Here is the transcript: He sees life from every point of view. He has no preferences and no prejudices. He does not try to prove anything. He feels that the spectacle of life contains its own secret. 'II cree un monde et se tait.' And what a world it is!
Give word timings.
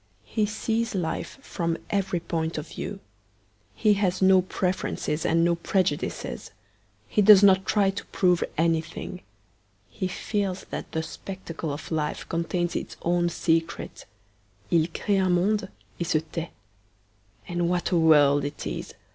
He 0.25 0.47
sees 0.47 0.95
life 0.95 1.37
from 1.43 1.77
every 1.91 2.19
point 2.19 2.57
of 2.57 2.69
view. 2.69 3.01
He 3.75 3.93
has 3.93 4.19
no 4.19 4.41
preferences 4.41 5.27
and 5.27 5.45
no 5.45 5.53
prejudices. 5.53 6.49
He 7.07 7.21
does 7.21 7.43
not 7.43 7.67
try 7.67 7.91
to 7.91 8.05
prove 8.05 8.43
anything. 8.57 9.21
He 9.91 10.07
feels 10.07 10.63
that 10.71 10.91
the 10.91 11.03
spectacle 11.03 11.71
of 11.71 11.91
life 11.91 12.27
contains 12.27 12.75
its 12.75 12.97
own 13.03 13.29
secret. 13.29 14.07
'II 14.71 14.87
cree 14.87 15.19
un 15.19 15.33
monde 15.33 15.69
et 15.99 16.07
se 16.07 16.21
tait.' 16.31 16.49
And 17.47 17.69
what 17.69 17.91
a 17.91 17.97
world 17.97 18.43
it 18.43 18.65
is! 18.65 18.95